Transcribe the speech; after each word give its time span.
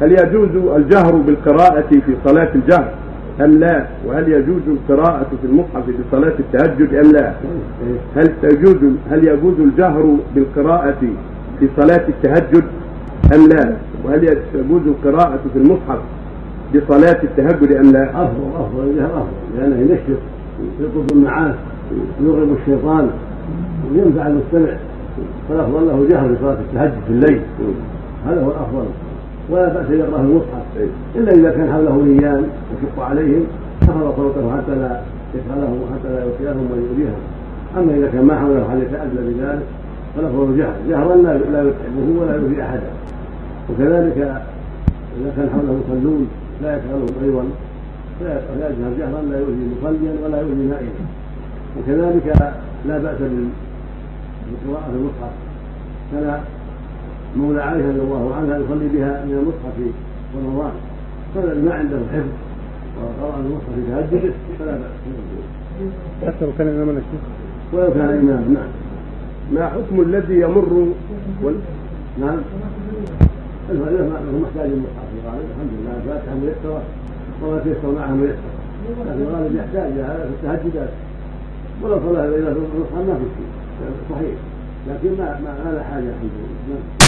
هل 0.00 0.12
يجوز 0.12 0.48
الجهر 0.76 1.12
بالقراءة 1.14 1.88
في 1.90 2.16
صلاة 2.24 2.48
الجهر 2.54 2.92
أم 3.40 3.50
لا؟ 3.58 3.86
وهل 4.06 4.28
يجوز 4.32 4.62
القراءة 4.66 5.26
في 5.42 5.46
المصحف 5.46 5.86
في 5.86 5.92
صلاة 6.12 6.32
التهجد 6.38 6.94
أم 6.94 7.12
لا؟ 7.12 7.32
هل 8.16 8.28
تجوز 8.42 8.76
هل 9.10 9.28
يجوز 9.28 9.60
الجهر 9.60 10.16
بالقراءة 10.34 10.96
في 11.60 11.68
صلاة 11.76 12.04
التهجد 12.08 12.64
أم 13.34 13.48
لا؟ 13.48 13.76
وهل 14.04 14.24
يجوز 14.24 14.82
القراءة 14.86 15.40
في 15.52 15.58
المصحف 15.58 15.98
بصلاة 16.74 17.22
التهجد 17.22 17.72
أم 17.72 17.92
لا؟ 17.92 18.10
أفضل 18.10 18.50
أفضل 18.56 18.84
الجهر 18.90 19.06
أفضل 19.06 19.58
لأنه 19.58 19.76
ينشط 19.80 20.20
يطلب 20.80 21.12
المعاش 21.12 21.54
ويغرب 22.20 22.56
الشيطان 22.60 23.10
وينفع 23.92 24.26
المستمع 24.26 24.76
فالأفضل 25.48 25.86
له 25.86 26.06
جهر 26.10 26.28
في 26.28 26.36
صلاة 26.40 26.56
التهجد 26.70 26.98
في 27.06 27.10
الليل 27.12 27.40
هذا 28.26 28.42
هو 28.42 28.50
الأفضل 28.50 28.84
ولا 29.50 29.68
بأس 29.68 29.86
أن 29.86 29.98
يقرأ 29.98 30.18
في 30.18 30.22
المصحف 30.22 30.64
إلا 31.14 31.32
إذا 31.32 31.50
كان 31.50 31.72
حوله 31.72 32.04
نيام 32.04 32.42
يشق 32.72 33.02
عليهم 33.02 33.46
خفض 33.80 34.16
صوته 34.16 34.56
حتى 34.56 34.74
لا 34.74 35.00
يشغلهم 35.34 35.80
وحتى 35.82 36.08
لا 36.14 36.24
يؤذيهم 36.24 36.68
ويؤذيهم. 36.72 37.20
أما 37.76 37.94
إذا 37.96 38.08
كان 38.12 38.24
ما 38.24 38.38
حوله 38.40 38.66
أحد 38.68 38.78
يتأذى 38.78 39.34
بذلك 39.34 39.66
فالأفضل 40.16 40.50
الجهر 40.50 40.74
جهرا 40.88 41.16
لا 41.16 41.38
لا 41.38 41.60
يتعبه 41.60 42.20
ولا 42.20 42.36
يؤذي 42.36 42.62
أحدا. 42.62 42.90
وكذلك 43.70 44.18
إذا 45.20 45.32
كان 45.36 45.48
حوله 45.50 45.80
مصلون 45.80 46.28
لا 46.62 46.76
يشغلهم 46.76 47.06
أيضا 47.24 47.44
فيجهر 48.18 48.92
جهرا 48.98 49.22
لا 49.22 49.38
يؤذي 49.38 49.70
مصليا 49.78 50.12
ولا 50.24 50.40
يؤذي 50.40 50.62
نائما 50.62 51.04
وكذلك 51.78 52.52
لا 52.88 52.98
بأس 52.98 53.18
بالقراءة 54.46 54.90
في 54.90 54.96
المصحف 54.96 55.32
كان 56.12 56.40
مولى 57.36 57.62
عائشة 57.62 57.88
رضي 57.88 58.00
الله 58.00 58.34
عنها 58.34 58.58
يصلي 58.58 58.88
بها 58.88 59.24
من 59.24 59.32
المصحف 59.32 59.76
في 59.76 60.38
رمضان 60.38 60.72
فالذي 61.34 61.60
ما 61.60 61.74
عنده 61.74 61.96
حفظ 62.12 62.32
وقرأ 62.98 63.40
المصحف 63.40 63.68
في 63.74 63.82
تهجده 63.90 64.34
فلا 64.58 64.72
بأس. 64.72 64.96
حتى 66.26 66.44
لو 66.44 66.52
كان 66.58 66.68
إماما 66.68 66.92
الشيخ 66.92 67.22
ولو 67.72 67.92
كان 67.94 68.08
إماما 68.08 68.48
نعم. 68.54 68.68
ما 69.52 69.68
حكم 69.68 70.00
الذي 70.00 70.34
يمر 70.40 70.88
وال... 71.42 71.54
نعم. 72.20 72.38
هو 73.70 74.38
محتاج 74.42 74.70
المصحف 74.70 75.08
الغالب 75.24 75.46
الحمد 75.50 75.70
لله 75.78 75.96
الفاتحة 75.96 76.34
ميسرة 76.34 76.82
وما 77.42 77.58
تيسر 77.58 77.92
معها 77.98 78.14
ميسر 78.14 78.56
لكن 79.06 79.22
الغالب 79.22 79.56
يحتاج 79.56 79.92
إلى 79.92 80.02
هذا 80.02 80.30
في 80.42 80.46
التهجدات. 80.46 80.88
ولو 81.82 81.98
صلى 81.98 82.28
إلى 82.28 82.48
المصحف 82.48 83.08
ما 83.08 83.14
في 83.14 83.24
شيء. 83.36 83.50
صحيح. 84.10 84.34
لكن 84.88 85.18
ما 85.18 85.40
ما 85.40 85.72
لا 85.72 85.82
حاجة 85.82 86.08
الحمد 86.08 86.30
لله. 86.38 86.74
نعم. 86.74 86.96